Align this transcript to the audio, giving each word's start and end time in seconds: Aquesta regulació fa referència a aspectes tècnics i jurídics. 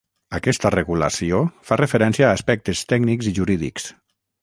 Aquesta 0.37 0.71
regulació 0.75 1.43
fa 1.69 1.79
referència 1.83 2.27
a 2.31 2.35
aspectes 2.39 2.85
tècnics 2.95 3.33
i 3.33 3.39
jurídics. 3.43 3.91